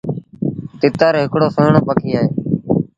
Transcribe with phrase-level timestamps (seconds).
[0.79, 2.27] تتر هڪڙو سُهيٚڻون پکي اهي۔